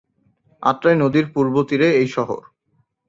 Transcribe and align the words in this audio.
আত্রাই 0.63 0.95
নদীর 0.95 1.25
পূর্ব 1.33 1.55
তীরে 1.63 1.87
এই 1.93 2.07
শহর। 2.07 2.41